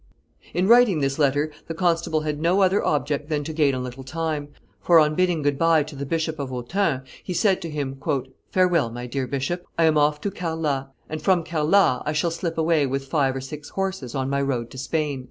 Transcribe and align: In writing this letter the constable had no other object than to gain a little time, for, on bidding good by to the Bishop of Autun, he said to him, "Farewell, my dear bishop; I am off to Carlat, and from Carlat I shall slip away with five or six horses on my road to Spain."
In 0.55 0.67
writing 0.67 0.99
this 0.99 1.19
letter 1.19 1.51
the 1.67 1.75
constable 1.75 2.21
had 2.21 2.41
no 2.41 2.63
other 2.63 2.83
object 2.83 3.29
than 3.29 3.43
to 3.43 3.53
gain 3.53 3.75
a 3.75 3.79
little 3.79 4.03
time, 4.03 4.47
for, 4.81 4.97
on 4.97 5.13
bidding 5.13 5.43
good 5.43 5.59
by 5.59 5.83
to 5.83 5.95
the 5.95 6.07
Bishop 6.07 6.39
of 6.39 6.49
Autun, 6.51 7.03
he 7.23 7.35
said 7.35 7.61
to 7.61 7.69
him, 7.69 8.01
"Farewell, 8.49 8.89
my 8.89 9.05
dear 9.05 9.27
bishop; 9.27 9.63
I 9.77 9.83
am 9.83 9.99
off 9.99 10.19
to 10.21 10.31
Carlat, 10.31 10.87
and 11.07 11.21
from 11.21 11.43
Carlat 11.43 12.01
I 12.03 12.13
shall 12.13 12.31
slip 12.31 12.57
away 12.57 12.87
with 12.87 13.05
five 13.05 13.35
or 13.35 13.41
six 13.41 13.69
horses 13.69 14.15
on 14.15 14.27
my 14.27 14.41
road 14.41 14.71
to 14.71 14.79
Spain." 14.79 15.19